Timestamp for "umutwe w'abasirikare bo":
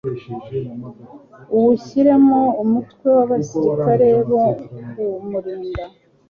2.63-4.41